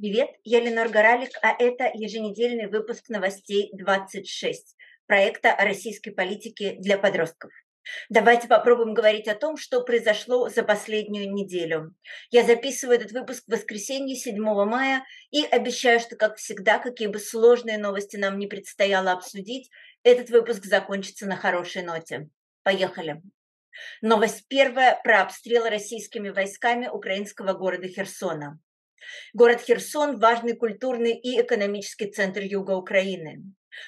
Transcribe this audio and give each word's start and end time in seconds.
Привет, 0.00 0.30
я 0.44 0.60
Ленор 0.60 0.88
Горалик, 0.88 1.32
а 1.42 1.54
это 1.58 1.90
еженедельный 1.92 2.68
выпуск 2.68 3.10
новостей 3.10 3.68
26 3.74 4.74
проекта 5.06 5.52
о 5.52 5.66
российской 5.66 6.10
политике 6.10 6.72
для 6.78 6.96
подростков. 6.96 7.52
Давайте 8.08 8.48
попробуем 8.48 8.94
говорить 8.94 9.28
о 9.28 9.34
том, 9.34 9.58
что 9.58 9.82
произошло 9.82 10.48
за 10.48 10.62
последнюю 10.62 11.30
неделю. 11.30 11.94
Я 12.30 12.44
записываю 12.44 12.96
этот 12.96 13.12
выпуск 13.12 13.44
в 13.46 13.52
воскресенье 13.52 14.16
7 14.16 14.42
мая 14.42 15.04
и 15.30 15.44
обещаю, 15.44 16.00
что, 16.00 16.16
как 16.16 16.38
всегда, 16.38 16.78
какие 16.78 17.08
бы 17.08 17.18
сложные 17.18 17.76
новости 17.76 18.16
нам 18.16 18.38
не 18.38 18.46
предстояло 18.46 19.12
обсудить, 19.12 19.68
этот 20.02 20.30
выпуск 20.30 20.64
закончится 20.64 21.26
на 21.26 21.36
хорошей 21.36 21.82
ноте. 21.82 22.30
Поехали. 22.62 23.20
Новость 24.00 24.48
первая 24.48 24.98
про 25.04 25.20
обстрел 25.20 25.68
российскими 25.68 26.30
войсками 26.30 26.88
украинского 26.88 27.52
города 27.52 27.86
Херсона. 27.86 28.58
Город 29.32 29.60
Херсон– 29.60 30.18
важный 30.20 30.56
культурный 30.56 31.12
и 31.12 31.40
экономический 31.40 32.10
центр 32.10 32.40
юга 32.42 32.72
Украины. 32.72 33.42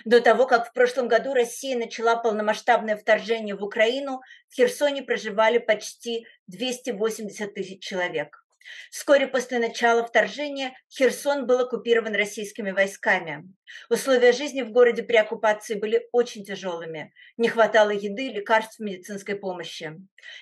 До 0.05 0.21
того, 0.21 0.47
как 0.47 0.69
в 0.69 0.73
прошлом 0.73 1.09
году 1.09 1.35
Россия 1.35 1.77
начала 1.77 2.17
полномасштабное 2.17 2.97
вторжение 2.97 3.55
в 3.55 3.63
Украину, 3.63 4.21
в 4.49 4.55
Херсоне 4.55 5.03
проживали 5.03 5.59
почти 5.59 6.27
280 6.47 7.55
тысяч 7.55 7.83
человек. 7.83 8.42
Вскоре 8.91 9.27
после 9.27 9.59
начала 9.59 10.05
вторжения 10.05 10.75
Херсон 10.91 11.47
был 11.47 11.61
оккупирован 11.61 12.15
российскими 12.15 12.71
войсками. 12.71 13.45
Условия 13.89 14.33
жизни 14.33 14.63
в 14.63 14.71
городе 14.71 15.03
при 15.03 15.17
оккупации 15.17 15.75
были 15.75 16.09
очень 16.13 16.45
тяжелыми. 16.45 17.13
Не 17.37 17.49
хватало 17.49 17.91
еды, 17.91 18.29
лекарств, 18.29 18.79
медицинской 18.79 19.35
помощи. 19.37 19.93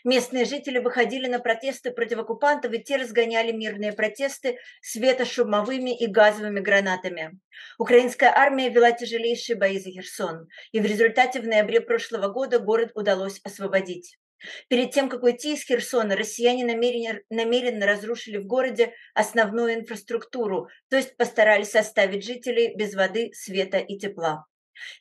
Местные 0.05 0.45
жители 0.45 0.79
выходили 0.79 1.27
на 1.27 1.39
протесты 1.39 1.91
против 1.91 2.19
оккупантов, 2.19 2.73
и 2.73 2.83
те 2.83 2.97
разгоняли 2.97 3.53
мирные 3.53 3.93
протесты 3.93 4.59
светошумовыми 4.83 5.97
и 5.97 6.07
газовыми 6.07 6.61
гранатами. 6.61 7.39
Украинская 7.79 8.33
армия 8.35 8.69
вела 8.69 8.93
тяжелейшие 8.93 9.57
бои 9.57 9.79
за 9.79 9.91
Херсон, 9.91 10.49
и 10.73 10.81
в 10.81 10.85
результате 10.85 11.41
в 11.41 11.47
ноябре 11.47 11.81
прошлого 11.81 12.29
года 12.29 12.59
город 12.59 12.91
удалось 12.95 13.41
освободить. 13.45 14.20
Перед 14.69 14.93
тем, 14.93 15.09
как 15.09 15.23
уйти 15.23 15.55
из 15.55 15.65
Херсона, 15.65 16.17
россияне 16.17 16.65
намеренно, 16.65 17.21
намеренно 17.31 17.87
разрушили 17.87 18.39
в 18.39 18.47
городе 18.47 18.95
основную 19.15 19.75
инфраструктуру, 19.75 20.69
то 20.89 20.97
есть 20.97 21.17
постарались 21.17 21.75
оставить 21.75 22.25
жителей 22.25 22.75
без 22.75 22.95
воды, 22.95 23.31
света 23.35 23.79
и 23.79 23.99
тепла. 23.99 24.47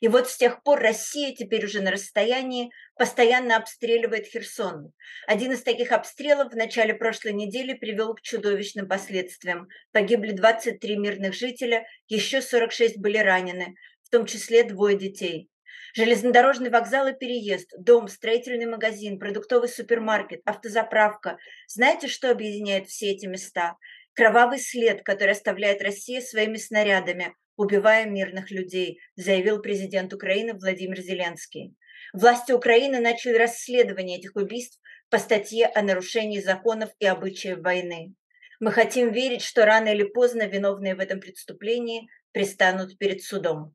И 0.00 0.08
вот 0.08 0.28
с 0.28 0.36
тех 0.36 0.62
пор 0.62 0.80
Россия 0.80 1.34
теперь 1.34 1.64
уже 1.64 1.80
на 1.80 1.90
расстоянии 1.90 2.70
постоянно 2.96 3.56
обстреливает 3.56 4.26
Херсон. 4.26 4.92
Один 5.26 5.52
из 5.52 5.62
таких 5.62 5.92
обстрелов 5.92 6.52
в 6.52 6.56
начале 6.56 6.94
прошлой 6.94 7.32
недели 7.32 7.74
привел 7.74 8.14
к 8.14 8.20
чудовищным 8.20 8.88
последствиям. 8.88 9.68
Погибли 9.92 10.32
23 10.32 10.96
мирных 10.96 11.34
жителя, 11.34 11.86
еще 12.08 12.42
46 12.42 12.98
были 12.98 13.18
ранены, 13.18 13.74
в 14.02 14.10
том 14.10 14.26
числе 14.26 14.64
двое 14.64 14.98
детей. 14.98 15.49
Железнодорожный 15.94 16.70
вокзал 16.70 17.08
и 17.08 17.12
переезд, 17.12 17.72
дом, 17.78 18.08
строительный 18.08 18.66
магазин, 18.66 19.18
продуктовый 19.18 19.68
супермаркет, 19.68 20.40
автозаправка. 20.44 21.38
Знаете, 21.68 22.06
что 22.06 22.30
объединяет 22.30 22.86
все 22.86 23.10
эти 23.10 23.26
места? 23.26 23.76
Кровавый 24.14 24.58
след, 24.58 25.02
который 25.02 25.32
оставляет 25.32 25.82
Россия 25.82 26.20
своими 26.20 26.56
снарядами, 26.56 27.34
убивая 27.56 28.06
мирных 28.06 28.50
людей, 28.50 29.00
заявил 29.16 29.60
президент 29.60 30.12
Украины 30.12 30.54
Владимир 30.54 31.00
Зеленский. 31.00 31.74
Власти 32.12 32.52
Украины 32.52 33.00
начали 33.00 33.36
расследование 33.36 34.18
этих 34.18 34.36
убийств 34.36 34.80
по 35.10 35.18
статье 35.18 35.66
о 35.66 35.82
нарушении 35.82 36.40
законов 36.40 36.90
и 36.98 37.06
обычаев 37.06 37.58
войны. 37.58 38.14
Мы 38.60 38.72
хотим 38.72 39.12
верить, 39.12 39.42
что 39.42 39.64
рано 39.64 39.88
или 39.88 40.04
поздно 40.04 40.46
виновные 40.46 40.94
в 40.94 41.00
этом 41.00 41.20
преступлении 41.20 42.08
пристанут 42.32 42.98
перед 42.98 43.22
судом. 43.22 43.74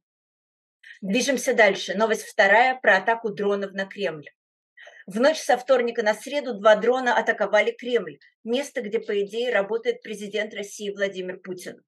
Движемся 1.06 1.53
дальше. 1.53 1.94
Новость 1.94 2.23
вторая 2.23 2.80
про 2.81 2.98
атаку 2.98 3.30
дронов 3.30 3.73
на 3.73 3.86
Кремль. 3.86 4.25
В 5.06 5.19
ночь 5.19 5.38
со 5.38 5.56
вторника 5.56 6.02
на 6.02 6.16
среду 6.16 6.56
два 6.56 6.75
дрона 6.75 7.16
атаковали 7.16 7.69
Кремль, 7.69 8.18
место, 8.44 8.81
где, 8.81 8.97
по 8.97 9.22
идее, 9.24 9.53
работает 9.53 10.02
президент 10.02 10.56
России 10.56 10.90
Владимир 10.90 11.38
Путин. 11.38 11.84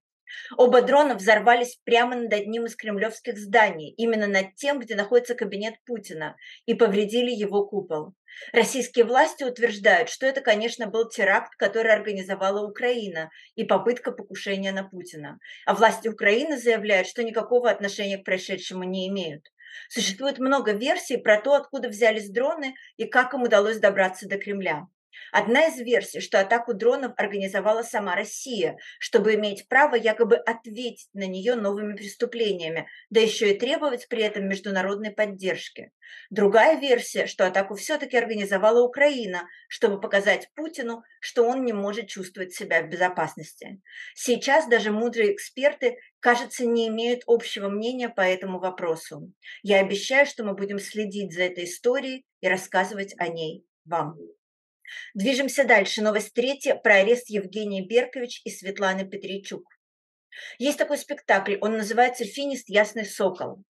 Оба 0.58 0.82
дрона 0.82 1.16
взорвались 1.16 1.80
прямо 1.84 2.16
над 2.16 2.34
одним 2.34 2.66
из 2.66 2.76
кремлевских 2.76 3.38
зданий, 3.38 3.94
именно 3.98 4.28
над 4.28 4.56
тем, 4.56 4.80
где 4.80 4.96
находится 4.96 5.36
кабинет 5.36 5.76
Путина, 5.86 6.36
и 6.66 6.74
повредили 6.74 7.32
его 7.32 7.66
купол. 7.66 8.14
Российские 8.54 9.06
власти 9.06 9.44
утверждают, 9.44 10.10
что 10.10 10.26
это, 10.26 10.42
конечно, 10.42 10.88
был 10.88 11.10
теракт, 11.10 11.56
который 11.58 11.92
организовала 11.92 12.68
Украина 12.68 13.30
и 13.56 13.64
попытка 13.64 14.12
покушения 14.12 14.72
на 14.72 14.84
Путина. 14.84 15.40
А 15.66 15.74
власти 15.74 16.08
Украины 16.08 16.58
заявляют, 16.58 17.08
что 17.08 17.24
никакого 17.24 17.70
отношения 17.70 18.18
к 18.18 18.26
происшедшему 18.26 18.84
не 18.84 19.08
имеют. 19.10 19.44
Существует 19.90 20.40
много 20.40 20.72
версий 20.72 21.18
про 21.18 21.42
то, 21.42 21.54
откуда 21.54 21.90
взялись 21.90 22.30
дроны 22.30 22.76
и 22.96 23.06
как 23.06 23.34
им 23.34 23.44
удалось 23.44 23.80
добраться 23.80 24.28
до 24.28 24.38
Кремля. 24.38 24.88
Одна 25.32 25.68
из 25.68 25.80
версий, 25.80 26.20
что 26.20 26.40
атаку 26.40 26.74
дронов 26.74 27.14
организовала 27.18 27.84
сама 27.84 28.16
Россия, 28.16 28.78
чтобы 29.00 29.36
иметь 29.36 29.68
право 29.68 29.96
якобы 29.96 30.38
ответить 30.38 31.10
на 31.14 31.28
нее 31.28 31.56
новыми 31.56 31.96
преступлениями, 31.96 32.88
да 33.10 33.20
еще 33.20 33.54
и 33.54 33.60
требовать 33.60 34.08
при 34.08 34.24
этом 34.24 34.48
международной 34.48 35.12
поддержки. 35.12 35.92
Другая 36.30 36.80
версия, 36.80 37.28
что 37.28 37.48
атаку 37.48 37.76
все-таки 37.76 38.18
организовала 38.18 38.82
Украина, 38.84 39.48
чтобы 39.68 40.00
показать 40.00 40.50
Путину, 40.56 41.04
что 41.20 41.44
он 41.44 41.66
не 41.66 41.74
может 41.74 42.08
чувствовать 42.08 42.54
себя 42.54 42.82
в 42.82 42.90
безопасности. 42.90 43.82
Сейчас 44.16 44.68
даже 44.68 44.92
мудрые 44.92 45.34
эксперты, 45.34 45.98
кажется, 46.20 46.66
не 46.66 46.88
имеют 46.88 47.24
общего 47.28 47.70
мнения 47.70 48.10
по 48.10 48.22
этому 48.22 48.60
вопросу. 48.60 49.32
Я 49.64 49.80
обещаю, 49.80 50.26
что 50.26 50.44
мы 50.44 50.54
будем 50.54 50.80
следить 50.80 51.34
за 51.34 51.44
этой 51.44 51.66
историей 51.66 52.26
и 52.42 52.48
рассказывать 52.48 53.14
о 53.18 53.28
ней 53.28 53.66
вам. 53.86 54.18
Движемся 55.14 55.64
дальше. 55.64 56.02
Новость 56.02 56.34
третья 56.34 56.76
про 56.76 56.96
арест 56.96 57.30
Евгения 57.30 57.86
Беркович 57.86 58.42
и 58.46 58.50
Светланы 58.50 59.08
Петричук. 59.08 59.64
Есть 60.60 60.78
такой 60.78 60.98
спектакль, 60.98 61.56
он 61.62 61.78
называется 61.78 62.26
«Финист. 62.26 62.70
Ясный 62.70 63.06
сокол». 63.06 63.64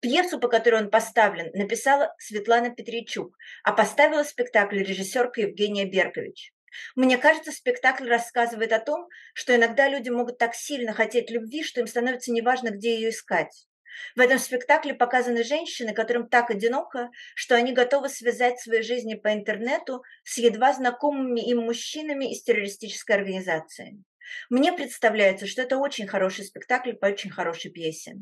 Пьесу, 0.00 0.38
по 0.38 0.48
которой 0.48 0.82
он 0.82 0.90
поставлен, 0.90 1.50
написала 1.52 2.14
Светлана 2.18 2.70
Петричук, 2.70 3.36
а 3.64 3.72
поставила 3.72 4.22
спектакль 4.22 4.78
режиссерка 4.78 5.42
Евгения 5.42 5.84
Беркович. 5.84 6.52
Мне 6.96 7.18
кажется, 7.18 7.52
спектакль 7.52 8.08
рассказывает 8.08 8.72
о 8.72 8.80
том, 8.80 9.08
что 9.32 9.54
иногда 9.54 9.88
люди 9.88 10.10
могут 10.10 10.38
так 10.38 10.54
сильно 10.54 10.92
хотеть 10.92 11.30
любви, 11.30 11.62
что 11.62 11.80
им 11.80 11.86
становится 11.86 12.32
неважно, 12.32 12.70
где 12.70 12.94
ее 12.94 13.10
искать. 13.10 13.66
В 14.16 14.20
этом 14.20 14.38
спектакле 14.38 14.94
показаны 14.94 15.44
женщины, 15.44 15.94
которым 15.94 16.28
так 16.28 16.50
одиноко, 16.50 17.10
что 17.34 17.54
они 17.54 17.72
готовы 17.72 18.08
связать 18.08 18.60
свои 18.60 18.82
жизни 18.82 19.14
по 19.14 19.32
интернету 19.32 20.02
с 20.24 20.38
едва 20.38 20.72
знакомыми 20.72 21.40
им 21.40 21.58
мужчинами 21.58 22.32
из 22.32 22.42
террористической 22.42 23.16
организации. 23.16 24.02
Мне 24.50 24.72
представляется, 24.72 25.46
что 25.46 25.62
это 25.62 25.76
очень 25.76 26.06
хороший 26.06 26.44
спектакль 26.44 26.92
по 26.92 27.06
очень 27.06 27.30
хорошей 27.30 27.70
пьесе. 27.70 28.14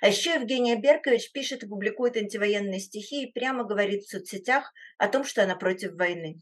А 0.00 0.08
еще 0.08 0.34
Евгения 0.34 0.76
Беркович 0.76 1.30
пишет 1.32 1.62
и 1.62 1.68
публикует 1.68 2.16
антивоенные 2.16 2.80
стихи 2.80 3.24
и 3.24 3.32
прямо 3.32 3.64
говорит 3.64 4.04
в 4.04 4.10
соцсетях 4.10 4.72
о 4.98 5.08
том, 5.08 5.24
что 5.24 5.42
она 5.42 5.56
против 5.56 5.92
войны. 5.92 6.38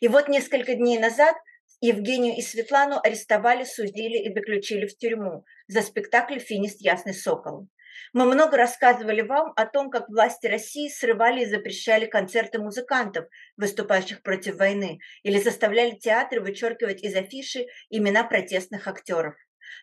И 0.00 0.08
вот 0.08 0.28
несколько 0.28 0.74
дней 0.74 0.98
назад 0.98 1.36
Евгению 1.80 2.36
и 2.36 2.42
Светлану 2.42 3.00
арестовали, 3.02 3.64
судили 3.64 4.18
и 4.18 4.34
заключили 4.34 4.86
в 4.86 4.96
тюрьму 4.98 5.44
за 5.66 5.80
спектакль 5.80 6.38
«Финист 6.38 6.80
Ясный 6.80 7.14
Сокол». 7.14 7.68
Мы 8.12 8.24
много 8.24 8.56
рассказывали 8.56 9.22
вам 9.22 9.52
о 9.56 9.66
том, 9.66 9.90
как 9.90 10.08
власти 10.08 10.46
России 10.46 10.88
срывали 10.88 11.42
и 11.42 11.46
запрещали 11.46 12.06
концерты 12.06 12.58
музыкантов, 12.58 13.26
выступающих 13.56 14.22
против 14.22 14.56
войны, 14.56 14.98
или 15.22 15.38
заставляли 15.38 15.92
театры 15.96 16.40
вычеркивать 16.40 17.02
из 17.02 17.14
афиши 17.14 17.66
имена 17.88 18.24
протестных 18.24 18.86
актеров. 18.88 19.34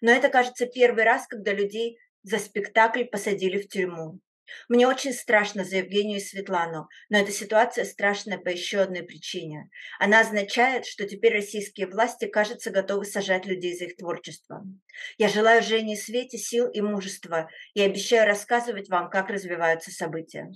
Но 0.01 0.11
это, 0.11 0.29
кажется, 0.29 0.65
первый 0.65 1.03
раз, 1.03 1.27
когда 1.27 1.53
людей 1.53 1.99
за 2.23 2.39
спектакль 2.39 3.05
посадили 3.05 3.61
в 3.61 3.67
тюрьму. 3.67 4.19
Мне 4.69 4.87
очень 4.87 5.13
страшно 5.13 5.63
за 5.63 5.77
Евгению 5.77 6.17
и 6.17 6.23
Светлану, 6.23 6.87
но 7.09 7.17
эта 7.17 7.31
ситуация 7.31 7.85
страшная 7.85 8.37
по 8.37 8.49
еще 8.49 8.79
одной 8.79 9.03
причине. 9.03 9.69
Она 9.99 10.21
означает, 10.21 10.85
что 10.85 11.07
теперь 11.07 11.33
российские 11.33 11.87
власти, 11.87 12.25
кажется, 12.25 12.71
готовы 12.71 13.05
сажать 13.05 13.45
людей 13.45 13.77
за 13.77 13.85
их 13.85 13.97
творчество. 13.97 14.63
Я 15.17 15.29
желаю 15.29 15.61
Жене 15.61 15.93
и 15.93 15.97
Свете 15.97 16.37
сил 16.37 16.67
и 16.67 16.81
мужества 16.81 17.49
и 17.73 17.81
обещаю 17.81 18.25
рассказывать 18.27 18.89
вам, 18.89 19.09
как 19.09 19.29
развиваются 19.29 19.91
события. 19.91 20.49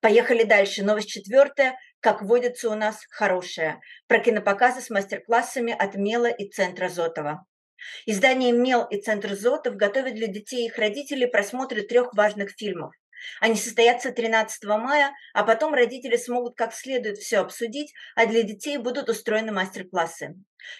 Поехали 0.00 0.44
дальше. 0.44 0.82
Новость 0.82 1.08
четвертая. 1.08 1.78
Как 2.00 2.22
водится 2.22 2.70
у 2.70 2.74
нас, 2.74 3.00
хорошая. 3.10 3.80
Про 4.06 4.20
кинопоказы 4.20 4.80
с 4.80 4.90
мастер-классами 4.90 5.72
от 5.72 5.94
Мела 5.94 6.30
и 6.30 6.48
Центра 6.48 6.88
Зотова. 6.88 7.44
Издание 8.06 8.52
«Мел» 8.52 8.84
и 8.84 9.00
Центр 9.00 9.34
Зотов 9.34 9.76
готовят 9.76 10.14
для 10.14 10.26
детей 10.26 10.64
и 10.64 10.66
их 10.66 10.78
родителей 10.78 11.26
просмотры 11.26 11.82
трех 11.82 12.14
важных 12.14 12.50
фильмов. 12.50 12.94
Они 13.40 13.56
состоятся 13.56 14.12
13 14.12 14.64
мая, 14.64 15.12
а 15.34 15.44
потом 15.44 15.74
родители 15.74 16.16
смогут 16.16 16.54
как 16.56 16.72
следует 16.72 17.18
все 17.18 17.38
обсудить, 17.38 17.92
а 18.14 18.26
для 18.26 18.42
детей 18.42 18.78
будут 18.78 19.08
устроены 19.08 19.52
мастер-классы. 19.52 20.34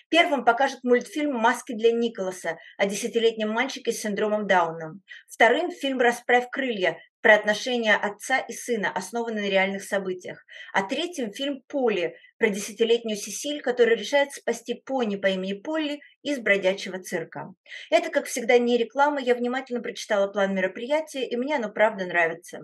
Первым 0.09 0.45
покажут 0.45 0.85
мультфильм 0.85 1.35
«Маски 1.35 1.73
для 1.73 1.93
Николаса» 1.93 2.59
о 2.77 2.87
десятилетнем 2.87 3.51
мальчике 3.51 3.93
с 3.93 4.01
синдромом 4.01 4.47
Дауна. 4.47 5.01
Вторым– 5.29 5.71
фильм 5.73 5.99
«Расправь 5.99 6.49
крылья» 6.51 6.99
про 7.21 7.35
отношения 7.35 7.97
отца 7.97 8.39
и 8.39 8.53
сына, 8.53 8.91
основанные 8.91 9.47
на 9.47 9.51
реальных 9.51 9.83
событиях. 9.83 10.45
А 10.73 10.83
третьим– 10.83 11.33
фильм 11.35 11.63
«Поли» 11.67 12.15
про 12.39 12.49
десятилетнюю 12.49 13.17
Сесиль, 13.17 13.61
которая 13.61 13.97
решает 13.97 14.33
спасти 14.33 14.75
пони 14.75 15.17
по 15.17 15.27
имени 15.27 15.55
Полли 15.55 16.01
из 16.23 16.39
бродячего 16.39 17.03
цирка. 17.03 17.53
Это, 17.91 18.11
как 18.11 18.27
всегда, 18.27 18.59
не 18.59 18.79
реклама, 18.79 19.21
я 19.21 19.35
внимательно 19.35 19.81
прочитала 19.81 20.29
план 20.29 20.55
мероприятия, 20.55 21.27
и 21.27 21.37
мне 21.37 21.57
оно 21.57 21.69
правда 21.69 22.07
нравится. 22.07 22.61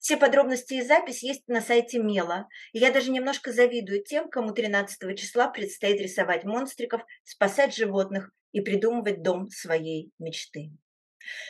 Все 0.00 0.16
подробности 0.16 0.74
и 0.74 0.82
запись 0.82 1.22
есть 1.22 1.46
на 1.46 1.60
сайте 1.60 1.98
Мела, 1.98 2.48
и 2.72 2.78
я 2.78 2.90
даже 2.90 3.10
немножко 3.10 3.52
завидую 3.52 4.02
тем, 4.02 4.28
кому 4.28 4.52
13 4.52 5.18
числа 5.18 5.48
предстоит 5.48 6.00
рисовать 6.00 6.44
монстриков, 6.52 7.02
спасать 7.24 7.74
животных 7.74 8.30
и 8.52 8.60
придумывать 8.60 9.22
дом 9.22 9.48
своей 9.48 10.12
мечты. 10.18 10.70